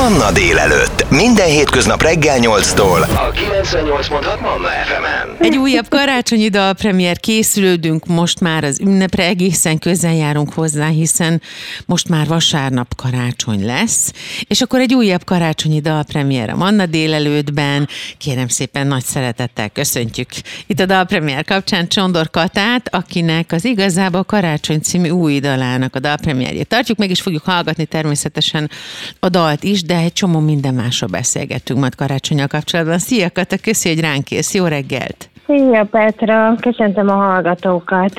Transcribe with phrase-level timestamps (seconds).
[0.00, 1.10] Manna délelőtt.
[1.10, 3.00] Minden hétköznap reggel 8-tól.
[3.00, 5.36] A 98.6 Manna FM-en.
[5.40, 11.42] Egy újabb karácsonyi dal premier készülődünk, most már az ünnepre egészen közel járunk hozzá, hiszen
[11.86, 17.88] most már vasárnap karácsony lesz, és akkor egy újabb karácsonyi dal premier a Manna délelőttben.
[18.18, 20.28] Kérem szépen nagy szeretettel köszöntjük
[20.66, 25.98] itt a dal premier kapcsán Csondor Katát, akinek az igazából Karácsony című új dalának a
[25.98, 28.70] dalpremierjét tartjuk, meg is fogjuk hallgatni természetesen
[29.18, 32.98] a dalt is, de egy csomó minden másról beszélgettünk majd karácsonyal kapcsolatban.
[32.98, 34.54] Szia Kata, köszi, hogy ránk kész.
[34.54, 35.28] Jó reggelt!
[35.46, 38.12] Szia Petra, köszöntöm a hallgatókat.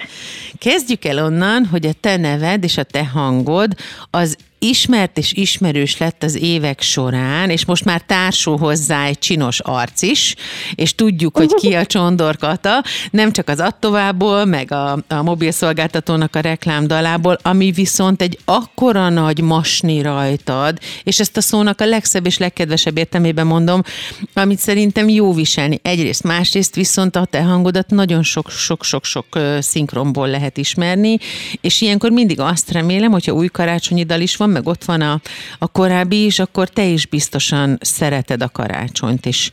[0.57, 3.73] Kezdjük el onnan, hogy a te neved és a te hangod
[4.09, 9.59] az ismert és ismerős lett az évek során, és most már társul hozzá egy csinos
[9.59, 10.35] arc is,
[10.75, 16.35] és tudjuk, hogy ki a Csondorkata, nem csak az attovából, meg a, a mobil szolgáltatónak
[16.35, 22.25] a reklámdalából, ami viszont egy akkora nagy masni rajtad, és ezt a szónak a legszebb
[22.25, 23.81] és legkedvesebb értelmében mondom,
[24.33, 25.79] amit szerintem jó viselni.
[25.81, 29.25] Egyrészt, másrészt viszont a te hangodat nagyon sok-sok-sok-sok
[29.59, 31.17] szinkronból lehet ismerni,
[31.61, 35.21] és ilyenkor mindig azt remélem, hogyha új karácsonyi dal is van, meg ott van a,
[35.59, 39.51] a korábbi is, akkor te is biztosan szereted a karácsonyt, és,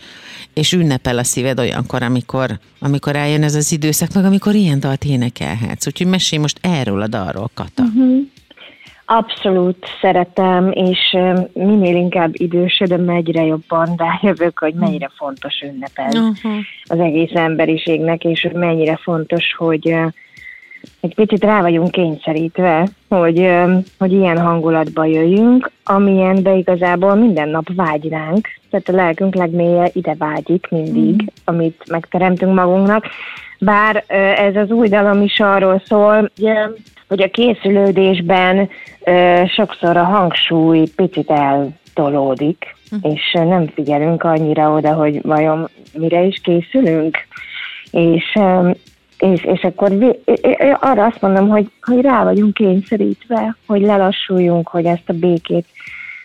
[0.55, 5.05] és ünnepel a szíved olyankor, amikor, amikor eljön ez az időszak, meg amikor ilyen dalt
[5.05, 5.87] énekelhetsz.
[5.87, 7.83] Úgyhogy mesélj most erről a dalról, Kata.
[7.83, 8.19] Uh-huh.
[9.11, 11.17] Abszolút szeretem, és
[11.53, 16.53] minél inkább idősödöm, egyre jobban rájövök, hogy mennyire fontos ünnepel uh-huh.
[16.85, 19.95] az egész emberiségnek, és hogy mennyire fontos, hogy
[21.01, 23.51] egy picit rá vagyunk kényszerítve, hogy,
[23.99, 30.67] hogy ilyen hangulatba jöjjünk, amilyenbe igazából minden nap vágynánk, tehát a lelkünk legmélye ide vágyik
[30.71, 31.27] mindig, mm.
[31.45, 33.07] amit megteremtünk magunknak.
[33.59, 34.05] Bár
[34.37, 36.31] ez az új dalom is arról szól,
[37.09, 38.69] hogy a készülődésben
[39.47, 43.11] sokszor a hangsúly picit eltolódik, mm.
[43.13, 47.17] és nem figyelünk annyira oda, hogy vajon mire is készülünk.
[47.91, 48.39] És
[49.19, 50.17] és, és akkor
[50.81, 55.67] arra azt mondom, hogy, hogy rá vagyunk kényszerítve, hogy lelassuljunk, hogy ezt a békét,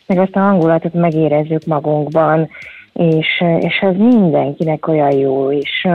[0.05, 2.49] meg ezt a hangulatot megérezzük magunkban,
[2.93, 5.87] és, és ez mindenkinek olyan jó, és,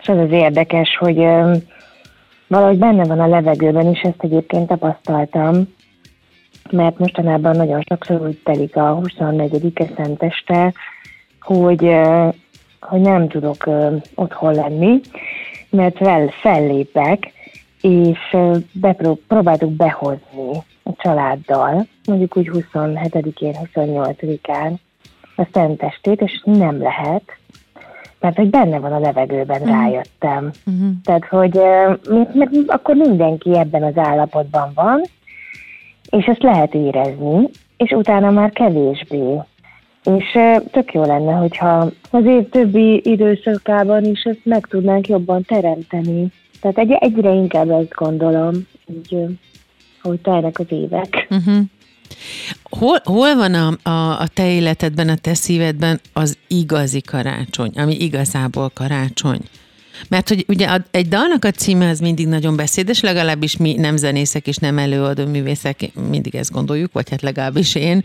[0.00, 1.16] és ez az érdekes, hogy
[2.46, 5.74] valahogy benne van a levegőben, és ezt egyébként tapasztaltam,
[6.70, 10.72] mert mostanában nagyon sokszor úgy telik a 24-e szenteste,
[11.40, 11.90] hogy,
[12.80, 13.68] hogy nem tudok
[14.14, 15.00] otthon lenni,
[15.70, 17.32] mert fel, fellépek,
[17.80, 18.36] és
[18.72, 24.72] beprób, próbáltuk behozni a családdal, mondjuk úgy 27-én, 28-án
[25.36, 27.22] a szentestét, és nem lehet,
[28.20, 29.76] mert hogy benne van a levegőben, uh-huh.
[29.76, 30.50] rájöttem.
[30.66, 30.90] Uh-huh.
[31.04, 31.54] Tehát, hogy
[32.08, 35.02] mert, mert akkor mindenki ebben az állapotban van,
[36.10, 39.38] és ezt lehet érezni, és utána már kevésbé.
[40.06, 40.38] És
[40.70, 46.26] tök jó lenne, hogyha az év többi időszakában is ezt meg tudnánk jobban teremteni.
[46.60, 48.54] Tehát egy, egyre inkább ezt gondolom,
[48.86, 49.16] így,
[50.02, 51.26] hogy telnek az évek.
[51.30, 51.58] Uh-huh.
[52.62, 57.94] Hol, hol van a, a, a te életedben, a te szívedben az igazi karácsony, ami
[57.94, 59.40] igazából karácsony?
[60.08, 64.46] Mert hogy ugye egy dalnak a címe az mindig nagyon beszédes, legalábbis mi nem zenészek
[64.46, 65.76] és nem előadó művészek
[66.10, 68.02] mindig ezt gondoljuk, vagy hát legalábbis én,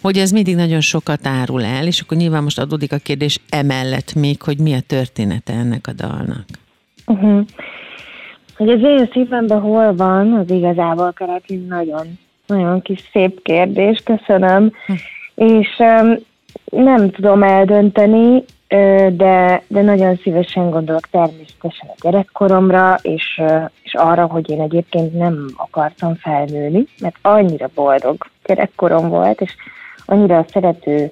[0.00, 4.14] hogy ez mindig nagyon sokat árul el, és akkor nyilván most adódik a kérdés emellett
[4.14, 6.44] még, hogy mi a története ennek a dalnak.
[7.06, 7.46] Uh-huh.
[8.56, 12.06] Hogy az én szívemben hol van, az igazából karácsony nagyon,
[12.46, 14.72] nagyon kis szép kérdés, köszönöm.
[14.86, 14.92] Hm.
[15.34, 16.16] És um,
[16.82, 18.44] nem tudom eldönteni,
[19.10, 23.42] de, de nagyon szívesen gondolok természetesen a gyerekkoromra, és,
[23.82, 29.54] és arra, hogy én egyébként nem akartam felnőni, mert annyira boldog gyerekkorom volt, és
[30.04, 31.10] annyira szerető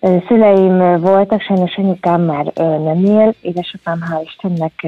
[0.00, 4.82] szüleim voltak, sajnos anyukám már nem él, édesapám hál' Istennek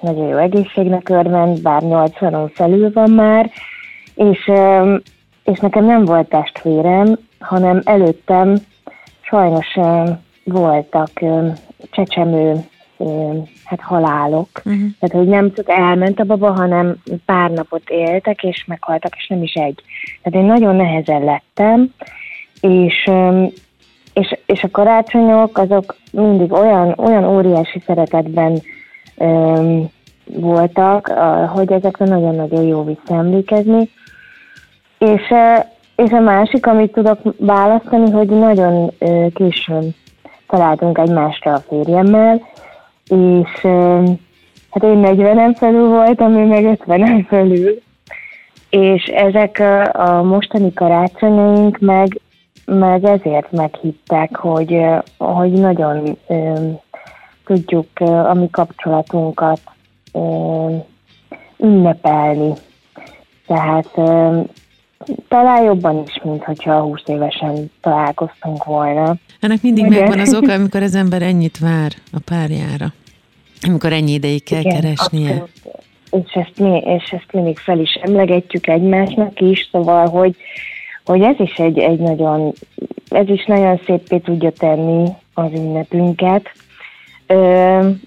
[0.00, 3.50] nagyon jó egészségnek örvend, bár 80 felül van már,
[4.14, 4.50] és,
[5.44, 8.56] és nekem nem volt testvérem, hanem előttem
[9.20, 9.66] sajnos
[10.52, 11.10] voltak
[11.90, 12.64] csecsemő
[13.64, 14.48] hát halálok.
[14.64, 14.82] Uh-huh.
[15.00, 19.42] Tehát, hogy nem csak elment a baba, hanem pár napot éltek, és meghaltak, és nem
[19.42, 19.82] is egy.
[20.22, 21.92] Tehát én nagyon nehezen lettem,
[22.60, 23.10] és,
[24.12, 28.62] és, és a karácsonyok azok mindig olyan, olyan óriási szeretetben
[29.16, 29.90] um,
[30.24, 31.06] voltak,
[31.52, 33.90] hogy ezekre nagyon-nagyon jó visszaemlékezni.
[34.98, 35.22] És,
[35.96, 38.90] és a másik, amit tudok választani, hogy nagyon
[39.34, 39.94] későn
[40.48, 42.42] találtunk egymásra a férjemmel,
[43.06, 43.60] és
[44.70, 47.78] hát én 40 felül voltam, ő meg 50 felül,
[48.70, 49.62] és ezek
[49.92, 52.20] a mostani karácsonyaink meg
[52.68, 54.84] meg ezért meghittek, hogy,
[55.18, 56.18] hogy nagyon
[57.44, 59.60] tudjuk a mi kapcsolatunkat
[61.58, 62.52] ünnepelni.
[63.46, 64.00] Tehát
[65.28, 69.14] talán jobban is, mint hogyha 20 évesen találkoztunk volna.
[69.40, 70.00] Ennek mindig Ugye?
[70.00, 72.92] megvan az oka, amikor az ember ennyit vár a párjára.
[73.66, 75.30] Amikor ennyi ideig kell Igen, keresnie.
[75.30, 75.86] Abszolút.
[76.10, 80.36] És ezt, mi, és ezt mindig fel is emlegetjük egymásnak is, szóval, hogy,
[81.04, 82.52] hogy ez is egy, egy nagyon,
[83.08, 86.50] ez is nagyon szépé tudja tenni az ünnepünket.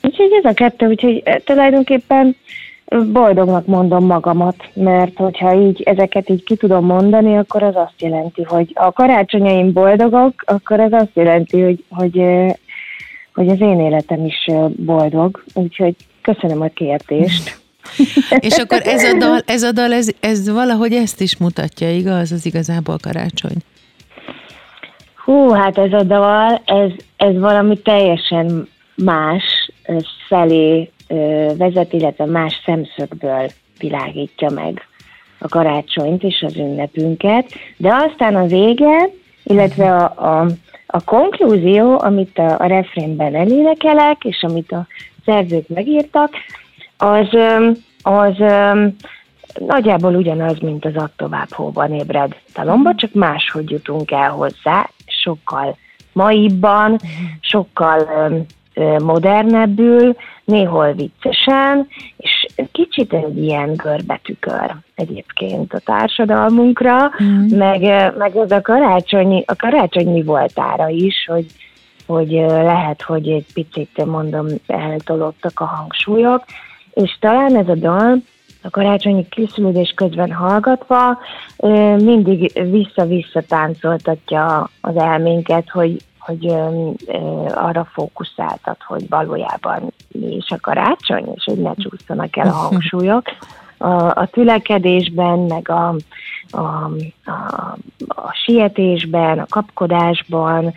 [0.02, 2.36] úgyhogy ez a kettő, úgyhogy tulajdonképpen
[2.98, 8.44] boldognak mondom magamat, mert hogyha így ezeket így ki tudom mondani, akkor az azt jelenti,
[8.44, 12.22] hogy a karácsonyaim boldogok, akkor az azt jelenti, hogy, hogy,
[13.34, 15.44] hogy az én életem is boldog.
[15.54, 17.60] Úgyhogy köszönöm a kérdést.
[18.40, 22.32] És akkor ez a dal, ez, a dal ez, ez valahogy ezt is mutatja, igaz?
[22.32, 23.56] Az igazából karácsony.
[25.24, 29.72] Hú, hát ez a dal, ez, ez valami teljesen más
[30.28, 30.90] felé
[31.58, 33.50] vezet, illetve más szemszögből
[33.80, 34.88] világítja meg
[35.40, 39.10] a karácsonyt és az ünnepünket, de aztán az vége,
[39.44, 40.48] illetve a, a,
[40.86, 44.88] a konklúzió, amit a, a refrénben elénekelek, és amit a
[45.26, 46.34] szerzők megírtak,
[46.98, 47.28] az,
[48.02, 48.44] az
[49.60, 55.78] nagyjából ugyanaz, mint az Ad tovább hóban ébred talomba, csak máshogy jutunk el hozzá, sokkal
[56.14, 57.00] maibban,
[57.40, 58.08] sokkal
[59.04, 60.16] modernebbül,
[60.52, 61.88] néhol viccesen,
[62.18, 67.58] és kicsit egy ilyen görbetükör egyébként a társadalmunkra, mm.
[67.58, 67.82] meg,
[68.18, 71.46] meg az a karácsonyi, a karácsonyi voltára is, hogy,
[72.08, 76.44] hogy lehet, hogy egy picit, mondom, eltolottak a hangsúlyok,
[76.94, 78.22] és talán ez a dal
[78.62, 81.20] a karácsonyi készülődés közben hallgatva
[81.98, 85.98] mindig vissza-vissza táncoltatja az elménket, hogy
[86.32, 87.18] hogy ö, ö,
[87.54, 93.24] arra fókuszáltat, hogy valójában mi is a karácsony, és hogy ne csúszanak el a hangsúlyok.
[93.78, 95.96] A, a tülekedésben, meg a,
[96.52, 96.58] a,
[97.26, 100.74] a, a sietésben, a kapkodásban,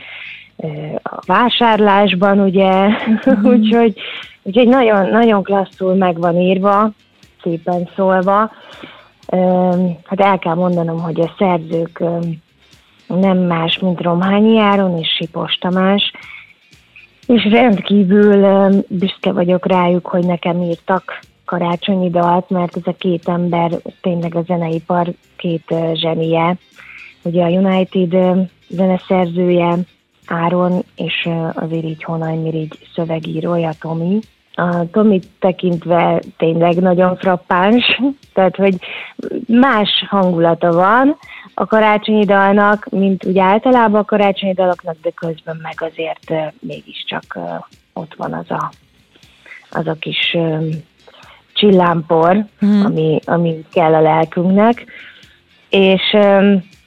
[1.02, 3.44] a vásárlásban, ugye, mm.
[3.52, 4.00] úgyhogy,
[4.42, 6.90] úgyhogy nagyon, nagyon klasszul meg van írva,
[7.42, 8.50] szépen szólva.
[10.04, 12.02] Hát el kell mondanom, hogy a szerzők
[13.06, 16.12] nem más, mint Romhányi Áron és Sipos Tamás,
[17.26, 23.70] és rendkívül büszke vagyok rájuk, hogy nekem írtak karácsonyi dalt, mert ez a két ember
[24.00, 26.56] tényleg a zeneipar két zsenie.
[27.22, 28.16] Ugye a United
[28.68, 29.78] zeneszerzője
[30.26, 34.20] Áron, és azért így Honaj Mirigy szövegírója Tomi,
[34.54, 38.00] a Tomit tekintve tényleg nagyon frappáns,
[38.34, 38.74] tehát hogy
[39.46, 41.16] más hangulata van
[41.54, 47.38] a karácsonyi dalnak, mint úgy általában a karácsonyi daloknak, de közben meg azért mégiscsak
[47.92, 48.70] ott van az a,
[49.70, 50.36] az a kis
[51.52, 52.84] csillámpor, hmm.
[52.84, 54.84] ami, ami kell a lelkünknek,
[55.68, 56.16] és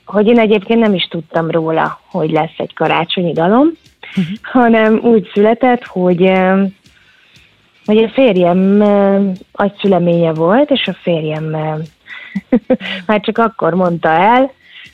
[0.05, 3.71] hogy én egyébként nem is tudtam róla, hogy lesz egy karácsonyi dalom,
[4.09, 4.25] uh-huh.
[4.61, 6.31] hanem úgy született, hogy
[7.85, 8.81] hogy a férjem
[9.51, 11.43] agyszüleménye volt, és a férjem
[13.07, 14.51] már csak akkor mondta el,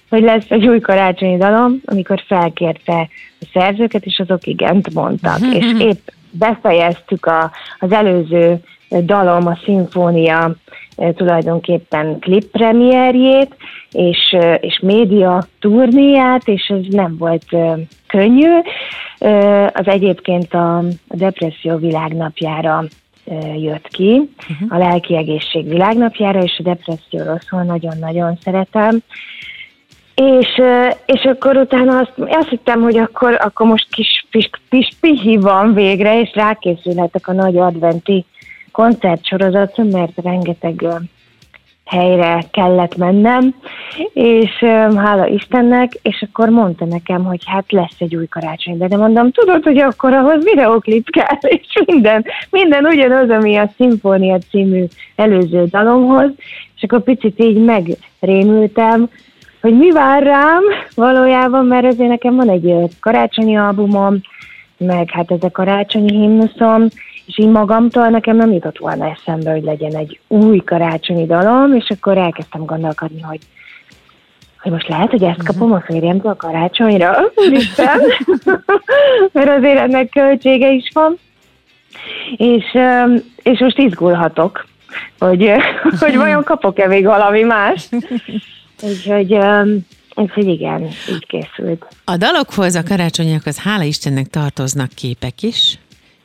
[0.10, 3.10] hogy lesz egy új karácsonyi dalom, amikor felkérte
[3.40, 5.40] a szerzőket, és azok igent mondtak.
[5.60, 10.56] és épp befejeztük a, az előző dalom, a szimfónia
[11.16, 13.56] tulajdonképpen klippremierjét,
[13.92, 17.46] és, és média turnéját, és ez nem volt
[18.08, 18.50] könnyű.
[19.74, 20.78] Az egyébként a,
[21.08, 22.84] a depresszió világnapjára
[23.58, 24.74] jött ki, uh-huh.
[24.74, 29.00] a lelki egészség világnapjára, és a depresszióról szól nagyon-nagyon szeretem.
[30.16, 30.62] És,
[31.06, 35.74] és akkor utána azt, azt hittem, hogy akkor, akkor most kis, kis, kis pihi van
[35.74, 38.26] végre, és rákészülhetek a nagy adventi
[38.72, 40.84] koncertsorozatra, mert rengeteg
[41.86, 43.56] helyre kellett mennem,
[44.14, 44.64] és
[44.96, 49.32] hála Istennek, és akkor mondta nekem, hogy hát lesz egy új karácsony, de, de mondom,
[49.32, 54.84] tudod, hogy akkor ahhoz videoklip kell, és minden, minden ugyanaz, ami a Szimfónia című
[55.16, 56.32] előző dalomhoz,
[56.76, 59.10] és akkor picit így megrémültem,
[59.64, 60.64] hogy mi vár rám
[60.96, 64.22] valójában, mert azért nekem van egy karácsonyi albumom,
[64.78, 66.88] meg hát ez a karácsonyi himnuszom,
[67.26, 71.90] és így magamtól nekem nem jutott volna eszembe, hogy legyen egy új karácsonyi dalom, és
[71.90, 73.40] akkor elkezdtem gondolkodni, hogy
[74.62, 77.12] hogy most lehet, hogy ezt kapom a férjemtől a karácsonyra,
[79.34, 81.18] mert azért ennek költsége is van.
[82.38, 82.78] És,
[83.44, 84.66] és most izgulhatok,
[85.20, 85.52] hogy,
[86.00, 87.90] hogy vajon kapok-e még valami más.
[88.84, 89.38] Úgyhogy
[90.16, 91.88] Úgyhogy igen, így készült.
[92.06, 95.80] A dalokhoz, a karácsonyokhoz hála Istennek tartoznak képek is,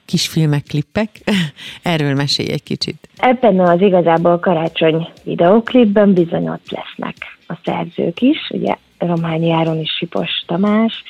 [0.06, 1.08] kisfilmek, klippek.
[1.82, 3.08] Erről mesélj egy kicsit.
[3.16, 10.44] Ebben az igazából karácsony videóklipben bizony ott lesznek a szerzők is, ugye Romániáron is Sipos
[10.46, 11.02] Tamás.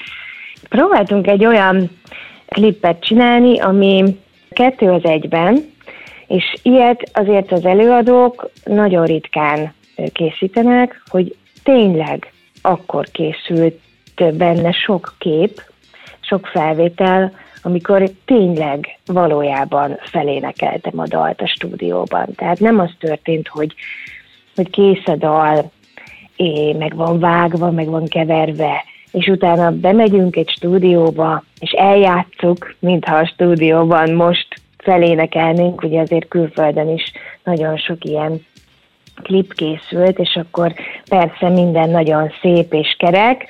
[0.69, 1.91] Próbáltunk egy olyan
[2.49, 4.17] klippet csinálni, ami
[4.51, 5.65] kettő az egyben,
[6.27, 9.77] és ilyet azért az előadók nagyon ritkán
[10.13, 13.81] készítenek, hogy tényleg akkor készült
[14.37, 15.63] benne sok kép,
[16.21, 22.27] sok felvétel, amikor tényleg valójában felénekeltem a dalt a stúdióban.
[22.35, 23.75] Tehát nem az történt, hogy,
[24.55, 25.71] hogy kész a dal,
[26.37, 33.17] és meg van vágva, meg van keverve, és utána bemegyünk egy stúdióba, és eljátszuk, mintha
[33.17, 37.13] a stúdióban most felénekelnénk, ugye azért külföldön is
[37.45, 38.47] nagyon sok ilyen
[39.23, 40.75] klip készült, és akkor
[41.09, 43.47] persze minden nagyon szép és kerek,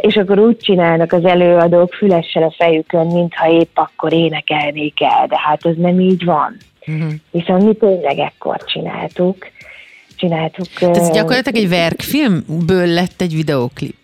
[0.00, 5.38] és akkor úgy csinálnak az előadók fülessel a fejükön, mintha épp akkor énekelnék el, de
[5.38, 6.56] hát ez nem így van.
[6.86, 7.12] Uh-huh.
[7.30, 9.36] Viszont mi tényleg ekkor csináltuk.
[10.16, 13.96] csináltuk ez gyakorlatilag egy verkfilmből lett egy videóklip.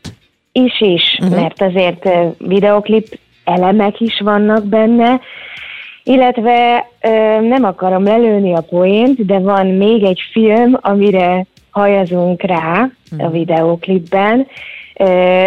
[0.53, 1.41] Is is, uh-huh.
[1.41, 2.09] mert azért
[2.39, 5.21] videóklip elemek is vannak benne,
[6.09, 12.91] illetve ö, nem akarom lelőni a poént, de van még egy film, amire hajazunk rá
[13.19, 13.31] a hmm.
[13.31, 14.47] videóklipben.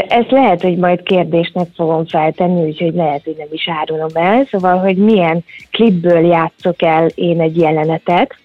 [0.07, 4.47] Ezt lehet, hogy majd kérdésnek fogom feltenni, úgyhogy lehet, hogy nem is árulom el.
[4.51, 8.35] Szóval, hogy milyen klipből játszok el én egy jelenetet,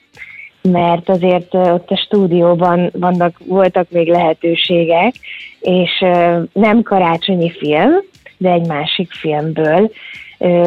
[0.62, 5.14] mert azért ott a stúdióban vannak, voltak még lehetőségek,
[5.60, 6.04] és
[6.52, 7.92] nem karácsonyi film,
[8.36, 9.90] de egy másik filmből,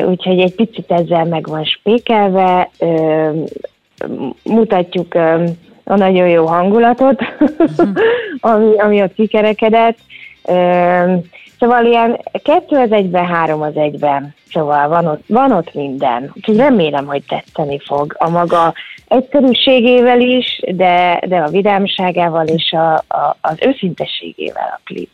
[0.05, 2.69] úgyhogy egy picit ezzel meg van spékelve,
[4.43, 5.13] mutatjuk
[5.83, 7.89] a nagyon jó hangulatot, uh-huh.
[8.51, 9.97] ami, ami ott kikerekedett.
[11.59, 14.33] Szóval ilyen kettő az egyben, három az egyben.
[14.51, 16.31] Szóval van ott, van ott minden.
[16.35, 18.73] Úgyhogy remélem, hogy tetszeni fog a maga
[19.09, 25.09] egyszerűségével is, de, de a vidámságával és a, a, az őszintességével a klip.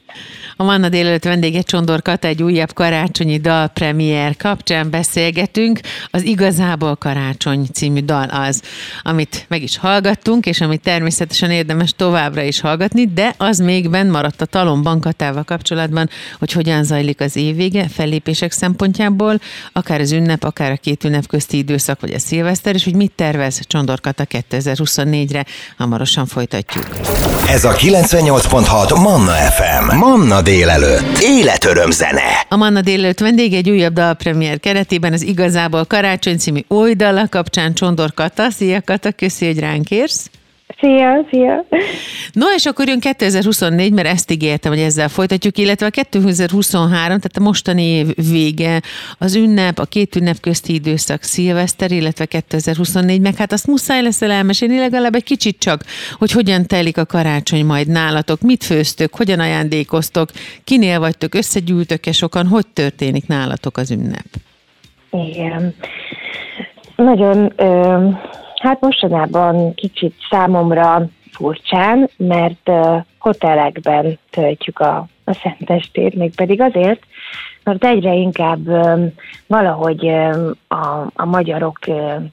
[0.57, 5.79] A Manna délelőtt vendége Csondor Kata egy újabb karácsonyi dal premier kapcsán beszélgetünk.
[6.11, 8.63] Az Igazából Karácsony című dal az,
[9.03, 14.09] amit meg is hallgattunk, és amit természetesen érdemes továbbra is hallgatni, de az még benn
[14.09, 19.24] maradt a talomban Katával kapcsolatban, hogy hogyan zajlik az évvége fellépések szempontjából,
[19.73, 23.11] akár az ünnep, akár a két ünnep közti időszak, vagy a szilveszter, és hogy mit
[23.15, 25.45] tervez Csondor Kata 2024-re.
[25.77, 26.85] Hamarosan folytatjuk.
[27.47, 29.95] Ez a 98.6 Manna FM.
[29.95, 31.17] Manna délelőtt.
[31.21, 32.45] Életöröm zene.
[32.49, 37.73] A Manna délelőtt vendége egy újabb dalpremiér keretében az Igazából Karácsony című új dala kapcsán
[37.73, 38.49] Csondor Kata.
[38.49, 40.29] Szia Kata, köszi, hogy ránk érsz.
[40.85, 41.65] Szia, szia!
[42.33, 47.37] No, és akkor jön 2024, mert ezt ígértem, hogy ezzel folytatjuk, illetve a 2023, tehát
[47.37, 48.81] a mostani év vége,
[49.17, 54.21] az ünnep, a két ünnep közti időszak, szilveszter, illetve 2024, meg hát azt muszáj lesz
[54.21, 59.39] elmesélni legalább egy kicsit csak, hogy hogyan telik a karácsony majd nálatok, mit főztök, hogyan
[59.39, 60.29] ajándékoztok,
[60.63, 64.25] kinél vagytok, összegyűltök-e sokan, hogy történik nálatok az ünnep?
[65.11, 65.75] Igen.
[66.95, 68.07] Nagyon ö,
[68.65, 77.01] Hát mostanában kicsit számomra furcsán, mert uh, hotelekben töltjük a, a szentestét, mégpedig azért,
[77.63, 79.13] mert egyre inkább um,
[79.47, 82.23] valahogy um, a, a magyarok uh,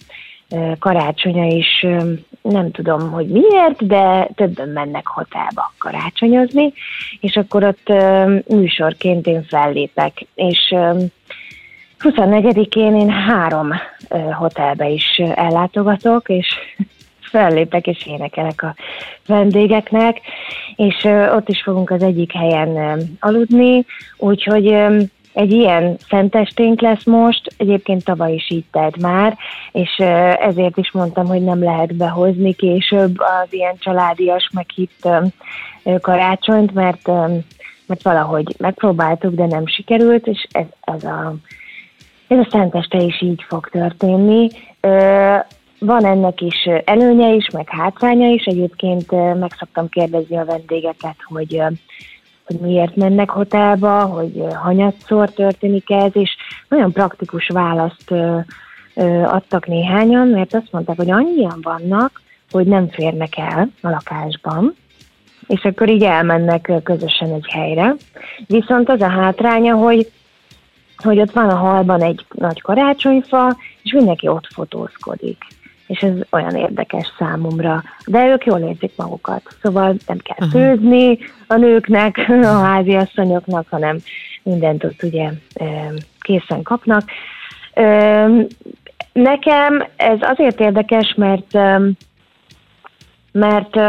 [0.79, 1.87] karácsonya is,
[2.43, 6.73] nem tudom, hogy miért, de többen mennek hotelba karácsonyozni,
[7.21, 7.93] és akkor ott
[8.49, 10.75] műsorként én fellépek, és
[12.03, 13.69] 24-én én három
[14.39, 16.47] hotelbe is ellátogatok, és
[17.33, 18.75] fellépek és énekelek a
[19.27, 20.21] vendégeknek,
[20.77, 21.05] és
[21.35, 23.85] ott is fogunk az egyik helyen aludni,
[24.17, 24.67] úgyhogy
[25.33, 29.37] egy ilyen szentesténk lesz most, egyébként tavaly is így tett már,
[29.73, 29.97] és
[30.41, 35.09] ezért is mondtam, hogy nem lehet behozni később az ilyen családias, meghitt
[36.01, 37.07] karácsonyt, mert,
[37.87, 41.35] mert valahogy megpróbáltuk, de nem sikerült, és ez, ez a
[42.33, 44.49] ez a szenteste is így fog történni.
[45.79, 48.45] Van ennek is előnye is, meg hátránya is.
[48.45, 51.63] Egyébként meg szoktam kérdezni a vendégeket, hogy,
[52.47, 56.37] hogy miért mennek hotelba, hogy hanyatszor történik ez, és
[56.69, 58.15] nagyon praktikus választ
[59.25, 62.21] adtak néhányan, mert azt mondták, hogy annyian vannak,
[62.51, 64.75] hogy nem férnek el a lakásban,
[65.47, 67.95] és akkor így elmennek közösen egy helyre.
[68.47, 70.11] Viszont az a hátránya, hogy
[71.03, 75.45] hogy ott van a halban egy nagy karácsonyfa, és mindenki ott fotózkodik.
[75.87, 77.83] és ez olyan érdekes számomra.
[78.07, 83.99] De ők jól érzik magukat, szóval nem kell főzni a nőknek, a háziasszonyoknak, hanem
[84.43, 85.31] mindent ott ugye
[86.21, 87.03] készen kapnak.
[89.13, 91.59] Nekem ez azért érdekes, mert
[93.33, 93.81] mert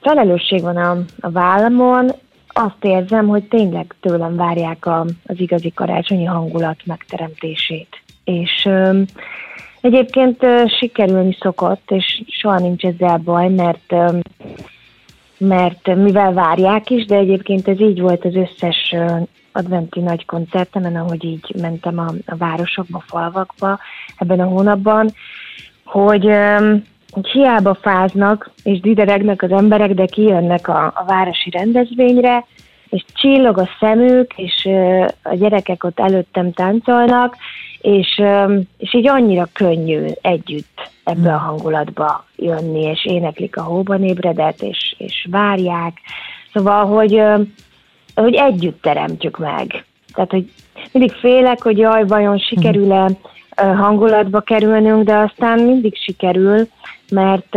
[0.00, 2.10] felelősség van a, a vállamon,
[2.52, 8.02] azt érzem, hogy tényleg tőlem várják a, az igazi karácsonyi hangulat megteremtését.
[8.24, 9.02] És ö,
[9.80, 14.18] egyébként ö, sikerülni szokott, és soha nincs ezzel baj, mert ö,
[15.38, 18.94] mert mivel várják is, de egyébként ez így volt az összes
[19.52, 23.78] adventi nagy koncertemen, ahogy így mentem a, a városokba, falvakba
[24.16, 25.12] ebben a hónapban,
[25.84, 26.26] hogy
[27.32, 32.46] hiába fáznak és dideregnek az emberek, de kijönnek a, a városi rendezvényre,
[32.88, 34.68] és csillog a szemük, és
[35.22, 37.36] a gyerekek ott előttem táncolnak,
[37.80, 38.22] és,
[38.78, 44.94] és így annyira könnyű együtt ebbe a hangulatba jönni, és éneklik a hóban ébredet, és,
[44.98, 45.98] és várják.
[46.52, 47.22] Szóval, hogy,
[48.14, 49.84] hogy együtt teremtjük meg.
[50.12, 50.50] Tehát, hogy
[50.92, 53.10] mindig félek, hogy jaj, vajon sikerül-e
[53.60, 56.68] hangulatba kerülnünk, de aztán mindig sikerül,
[57.10, 57.56] mert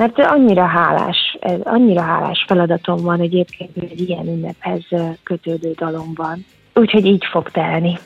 [0.00, 4.84] mert annyira hálás, annyira hálás feladatom van egyébként, hogy egy ilyen ünnephez
[5.22, 6.46] kötődő dalomban.
[6.74, 7.98] Úgyhogy így fog telni.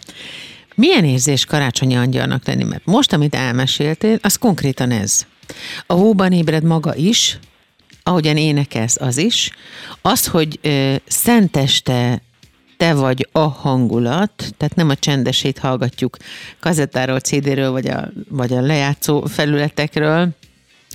[0.74, 2.64] Milyen érzés karácsonyi angyalnak lenni?
[2.64, 5.26] Mert most, amit elmeséltél, az konkrétan ez.
[5.86, 7.38] A hóban ébred maga is,
[8.02, 9.50] ahogyan énekelsz, az is.
[10.02, 12.22] Az, hogy ö, szenteste
[12.76, 16.16] te vagy a hangulat, tehát nem a csendesét hallgatjuk
[16.60, 20.28] kazettáról, CD-ről, vagy a, vagy a lejátszó felületekről,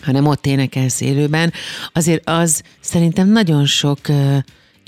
[0.01, 1.53] hanem ott énekelsz élőben,
[1.93, 3.99] azért az szerintem nagyon sok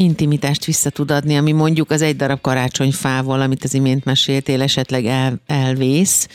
[0.02, 5.06] intimitást vissza tud adni, ami mondjuk az egy darab karácsonyfával, amit az imént meséltél, esetleg
[5.06, 6.28] el, elvész,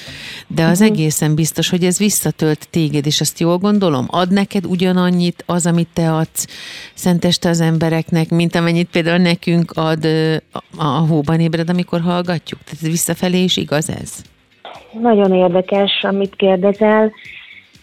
[0.47, 0.97] de az uh-huh.
[0.97, 5.89] egészen biztos, hogy ez visszatölt téged, és azt jól gondolom, ad neked ugyanannyit az, amit
[5.93, 6.47] te adsz
[6.95, 10.05] szenteste az embereknek, mint amennyit például nekünk ad
[10.53, 12.61] a, a hóban ébred, amikor hallgatjuk?
[12.65, 14.23] Tehát visszafelé is igaz ez?
[15.00, 17.13] Nagyon érdekes, amit kérdezel,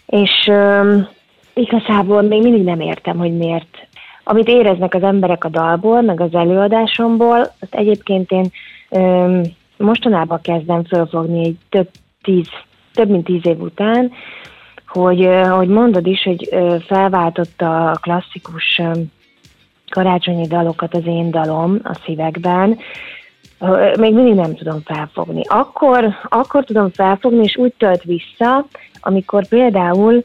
[0.06, 1.08] és um,
[1.54, 3.88] igazából még mindig nem értem, hogy miért
[4.24, 8.50] amit éreznek az emberek a dalból, meg az előadásomból, azt egyébként én
[8.90, 9.42] öm,
[9.76, 11.88] mostanában kezdem fölfogni egy több,
[12.22, 12.48] tíz,
[12.94, 14.12] több mint tíz év után,
[14.86, 16.48] hogy, hogy mondod is, hogy
[16.86, 18.80] felváltotta a klasszikus
[19.90, 22.78] karácsonyi dalokat az én dalom a szívekben,
[23.98, 25.42] még mindig nem tudom felfogni.
[25.46, 28.66] Akkor, akkor tudom felfogni, és úgy tölt vissza,
[29.00, 30.24] amikor például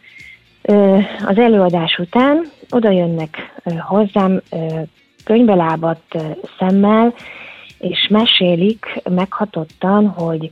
[1.26, 4.42] az előadás után oda jönnek hozzám
[5.24, 6.02] könyvelábat
[6.58, 7.14] szemmel,
[7.80, 10.50] és mesélik meghatottan, hogy,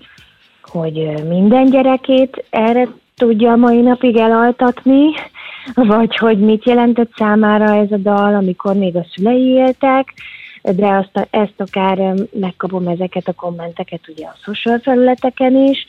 [0.63, 5.06] hogy minden gyerekét erre tudja a mai napig elaltatni,
[5.74, 10.13] vagy hogy mit jelentett számára ez a dal, amikor még a szülei éltek,
[10.62, 15.86] de azt, ezt akár megkapom ezeket a kommenteket ugye a social felületeken is,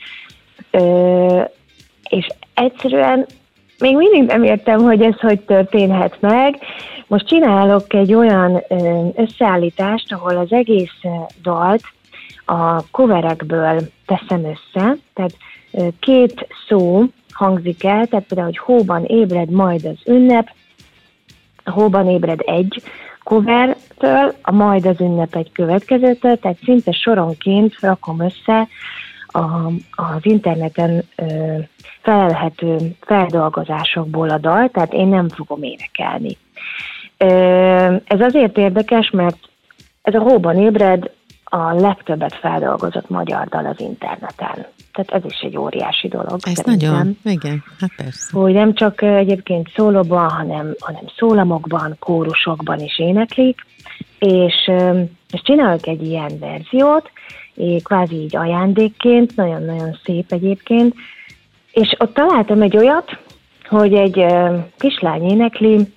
[2.09, 3.25] és egyszerűen
[3.79, 6.59] még mindig nem értem, hogy ez hogy történhet meg.
[7.07, 8.63] Most csinálok egy olyan
[9.15, 10.99] összeállítást, ahol az egész
[11.41, 11.81] dalt
[12.45, 15.35] a coverekből teszem össze, tehát
[15.99, 20.49] két szó hangzik el, tehát például, hogy hóban ébred majd az ünnep,
[21.65, 22.81] hóban ébred egy
[23.23, 28.67] covertől, a majd az ünnep egy következőtől, tehát szinte soronként rakom össze
[29.31, 31.57] a, az interneten ö,
[32.01, 36.37] felelhető feldolgozásokból a dal, tehát én nem fogom énekelni.
[37.17, 37.25] Ö,
[38.05, 39.37] ez azért érdekes, mert
[40.01, 41.11] ez a Hóban ébred
[41.43, 44.65] a legtöbbet feldolgozott magyar dal az interneten.
[44.93, 46.39] Tehát ez is egy óriási dolog.
[46.41, 46.91] Ez szerintem.
[46.91, 48.37] nagyon, igen, hát persze.
[48.37, 53.65] Hogy nem csak egyébként szólóban, hanem, hanem szólamokban, kórusokban is éneklik,
[54.19, 54.71] és,
[55.31, 57.11] és csinálok egy ilyen verziót,
[57.83, 60.95] kvázi így ajándékként, nagyon-nagyon szép egyébként,
[61.71, 63.17] és ott találtam egy olyat,
[63.65, 64.25] hogy egy
[64.77, 65.93] kislány énekli,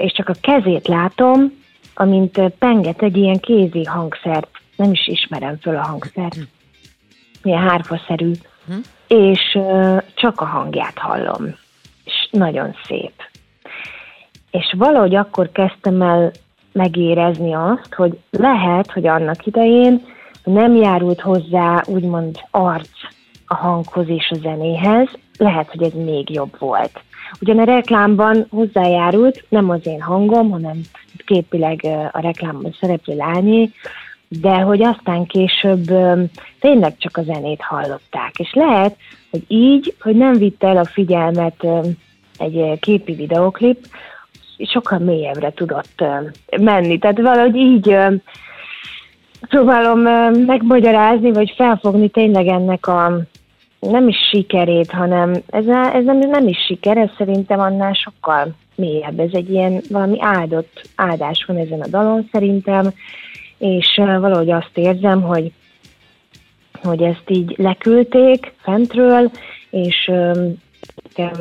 [0.00, 1.52] és csak a kezét látom,
[1.94, 6.36] amint penget egy ilyen kézi hangszert, nem is ismerem föl a hangszert,
[7.42, 8.30] ilyen hárfaszerű,
[8.66, 8.74] hm.
[9.06, 9.58] és
[10.14, 11.54] csak a hangját hallom,
[12.04, 13.12] és nagyon szép.
[14.50, 16.32] És valahogy akkor kezdtem el
[16.72, 20.02] megérezni azt, hogy lehet, hogy annak idején
[20.44, 22.90] nem járult hozzá úgymond arc
[23.46, 27.02] a hanghoz és a zenéhez, lehet, hogy ez még jobb volt.
[27.40, 30.80] Ugyan a reklámban hozzájárult, nem az én hangom, hanem
[31.26, 31.80] képileg
[32.12, 33.70] a reklámban szereplő lányé,
[34.28, 35.84] de hogy aztán később
[36.60, 38.38] tényleg csak a zenét hallották.
[38.38, 38.96] És lehet,
[39.30, 41.66] hogy így, hogy nem vitte el a figyelmet
[42.38, 43.86] egy képi videoklip,
[44.58, 46.04] sokkal mélyebbre tudott
[46.60, 46.98] menni.
[46.98, 47.96] Tehát valahogy így
[49.48, 50.00] próbálom
[50.32, 53.20] megmagyarázni, vagy felfogni tényleg ennek a
[53.80, 58.54] nem is sikerét, hanem ez, a, ez nem, nem is siker, ez szerintem annál sokkal
[58.74, 59.20] mélyebb.
[59.20, 62.92] Ez egy ilyen valami áldott áldás van ezen a dalon szerintem,
[63.58, 65.52] és valahogy azt érzem, hogy,
[66.82, 69.30] hogy ezt így leküldték fentről,
[69.70, 70.10] és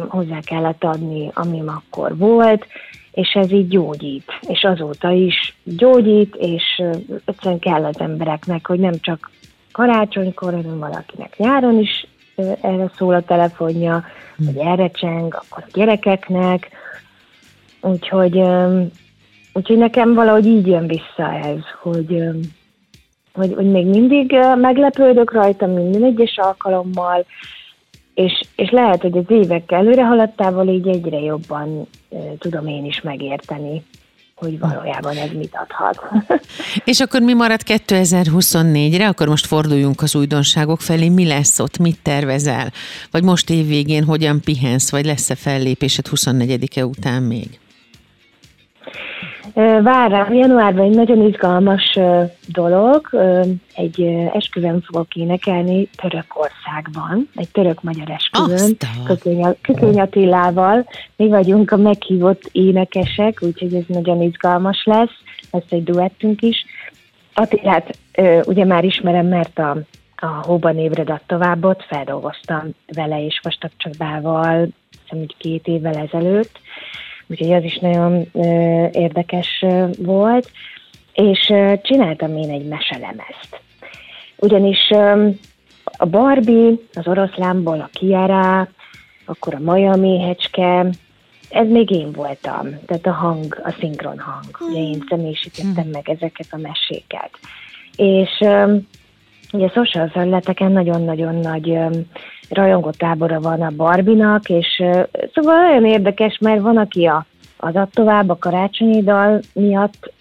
[0.08, 2.66] hozzá kellett adni, ami akkor volt,
[3.13, 6.63] és ez így gyógyít, és azóta is gyógyít, és
[7.26, 9.32] egyszerűen kell az embereknek, hogy nem csak
[9.71, 12.08] karácsonykor, hanem valakinek nyáron is
[12.62, 14.04] erre szól a telefonja,
[14.38, 14.45] hm.
[14.45, 16.69] vagy erre cseng, akkor a gyerekeknek,
[17.82, 18.41] úgyhogy,
[19.54, 22.23] úgyhogy nekem valahogy így jön vissza ez, hogy,
[23.34, 27.26] hogy, hogy még mindig meglepődök rajta minden egyes alkalommal,
[28.13, 33.02] és, és lehet, hogy az évek előre haladtával így egyre jobban e, tudom én is
[33.02, 33.84] megérteni,
[34.36, 36.02] hogy valójában ez mit adhat.
[36.91, 39.08] és akkor mi marad 2024-re?
[39.08, 41.10] Akkor most forduljunk az újdonságok felé.
[41.10, 41.78] Mi lesz ott?
[41.78, 42.71] Mit tervezel?
[43.12, 44.91] Vagy most évvégén hogyan pihensz?
[44.91, 47.60] Vagy lesz-e fellépésed 24-e után még?
[49.82, 51.99] Vár rám januárban egy nagyon izgalmas
[52.47, 53.10] dolog,
[53.75, 54.01] egy
[54.34, 58.77] esküvőn fogok énekelni Törökországban, egy török-magyar esküvőn,
[59.62, 60.88] Kökény Attilával.
[61.15, 65.17] Mi vagyunk a meghívott énekesek, úgyhogy ez nagyon izgalmas lesz,
[65.51, 66.65] lesz egy duettünk is.
[67.34, 67.97] Attilát
[68.43, 69.77] ugye már ismerem, mert a,
[70.15, 74.67] a Hóban ébredett továbbot feldolgoztam vele és Vastag Csabával,
[75.01, 76.60] hiszem, két évvel ezelőtt,
[77.34, 78.28] úgyhogy az is nagyon
[78.91, 79.65] érdekes
[79.98, 80.52] volt,
[81.13, 83.62] és csináltam én egy meselemezt.
[84.36, 84.89] Ugyanis
[85.98, 88.67] a Barbie, az oroszlánból a Kiara,
[89.26, 90.88] akkor a Maja méhecske,
[91.50, 94.69] ez még én voltam, tehát a hang, a szinkron hang.
[94.69, 97.30] Ugye én személyisítettem meg ezeket a meséket.
[97.96, 98.43] És
[99.54, 101.78] ugye a social felületeken nagyon-nagyon nagy
[102.50, 104.84] rajongótábora van a Barbinak, és
[105.34, 107.26] szóval nagyon érdekes, mert van, aki a,
[107.58, 110.12] az tovább a karácsonyi dal miatt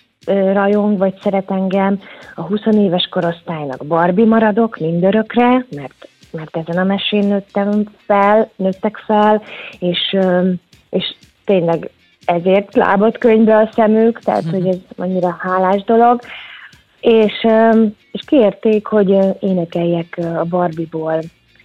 [0.52, 2.00] rajong, vagy szeret engem,
[2.34, 8.96] a 20 éves korosztálynak Barbie maradok mindörökre, mert, mert ezen a mesén nőttem fel, nőttek
[8.96, 9.42] fel,
[9.78, 10.16] és,
[10.90, 11.14] és
[11.44, 11.90] tényleg
[12.24, 16.20] ezért lábott könyvbe a szemük, tehát hogy ez annyira hálás dolog.
[17.02, 17.46] És,
[18.12, 21.20] és kérték, hogy énekeljek a Barbie-ból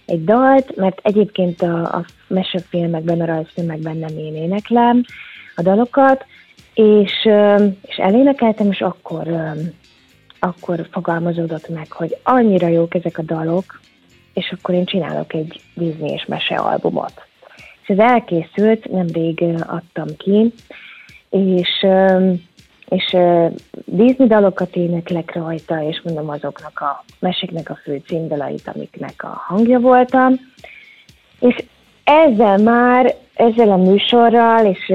[0.06, 5.02] egy dalt, mert egyébként a, a mesefilmekben, a rajzfilmekben nem én éneklem
[5.56, 6.24] a dalokat,
[6.74, 7.28] és,
[7.82, 9.26] és elénekeltem, és akkor,
[10.38, 13.80] akkor fogalmazódott meg, hogy annyira jók ezek a dalok,
[14.34, 17.12] és akkor én csinálok egy Disney és mesealbumot.
[17.82, 20.52] És ez elkészült, nemrég adtam ki,
[21.30, 21.86] és
[22.88, 23.16] és
[23.84, 29.78] Disney dalokat éneklek rajta, és mondom azoknak a meséknek a fő címdalait, amiknek a hangja
[29.78, 30.34] voltam.
[31.40, 31.64] És
[32.04, 34.92] ezzel már, ezzel a műsorral és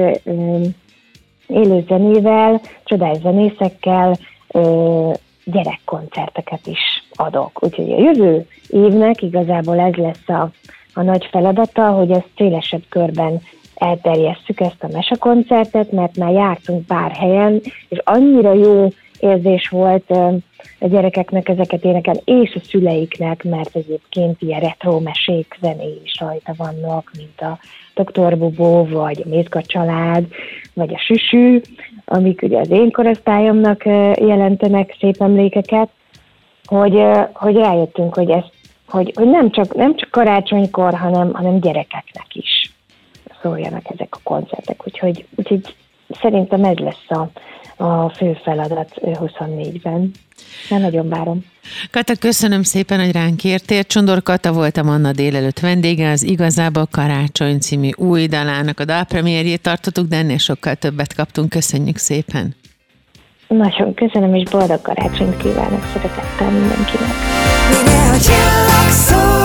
[1.46, 4.16] élő zenével, csodás zenészekkel
[5.44, 7.62] gyerekkoncerteket is adok.
[7.62, 10.50] Úgyhogy a jövő évnek igazából ez lesz a,
[10.94, 13.40] a nagy feladata, hogy ezt szélesebb körben
[13.74, 18.88] elterjesszük ezt a mesekoncertet, mert már jártunk pár helyen, és annyira jó
[19.20, 20.10] érzés volt
[20.80, 26.54] a gyerekeknek ezeket énekelni, és a szüleiknek, mert egyébként ilyen retro mesék zenéi is rajta
[26.56, 27.58] vannak, mint a
[27.94, 28.38] Dr.
[28.38, 30.24] Bubó, vagy a Mézga család,
[30.74, 31.60] vagy a Süsű,
[32.04, 33.84] amik ugye az én korosztályomnak
[34.14, 35.88] jelentenek szép emlékeket,
[36.64, 38.44] hogy, hogy rájöttünk, hogy, ez,
[38.88, 42.73] hogy, hogy nem, csak, nem csak karácsonykor, hanem, hanem gyerekeknek is
[43.44, 44.86] szóljanak ezek a koncertek.
[44.86, 45.74] Úgyhogy, úgyhogy
[46.20, 47.28] szerintem ez lesz a,
[47.84, 50.10] a fő feladat 24-ben.
[50.68, 51.44] Nem nagyon várom.
[51.90, 53.82] Kata, köszönöm szépen, hogy ránk értél.
[53.82, 60.06] Csondor Kata voltam Anna délelőtt vendége, az Igazából Karácsony című új dalának a dalpremierjét tartottuk,
[60.06, 61.48] de ennél sokkal többet kaptunk.
[61.48, 62.54] Köszönjük szépen!
[63.48, 67.08] Nagyon köszönöm, és boldog karácsonyt kívánok szeretettel mindenkinek.
[67.68, 69.43] Mire a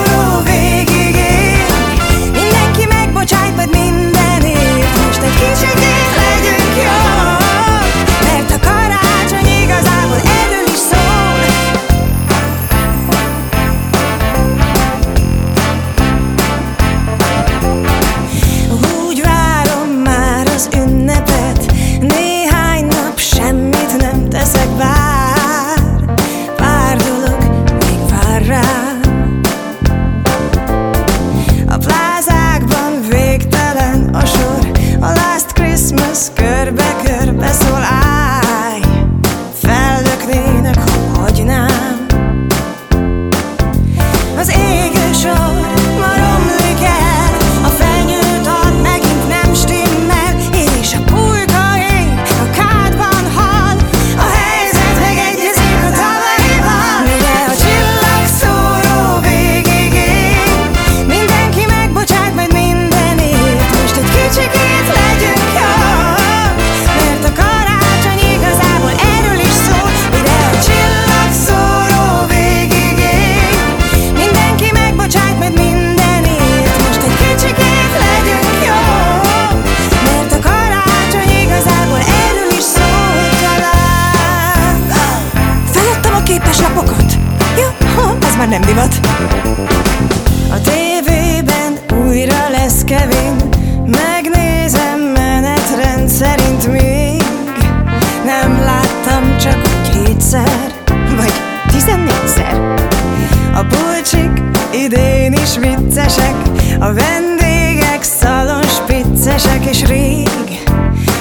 [104.20, 106.34] esik, idén is viccesek,
[106.78, 110.28] a vendégek szalon spiccesek, és rég.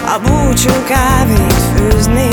[0.05, 2.29] A búcsú kávét főzni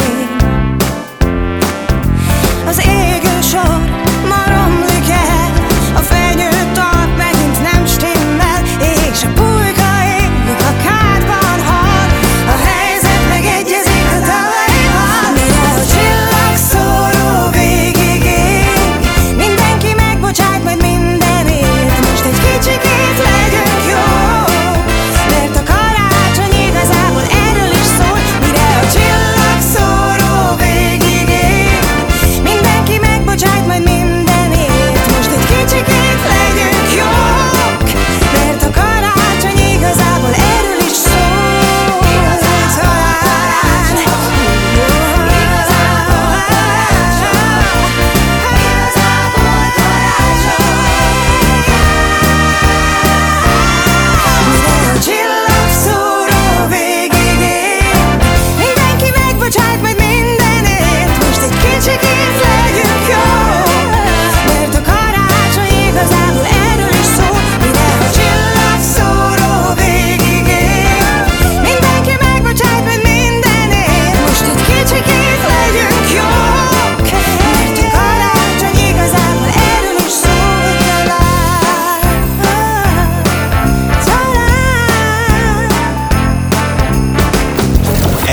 [2.67, 3.96] Az égő sor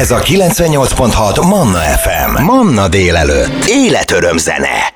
[0.04, 2.44] Ez a 98.6 Manna FM.
[2.44, 3.66] Manna délelőtt.
[3.66, 4.93] Életöröm zene.